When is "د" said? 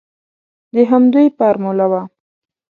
0.73-0.75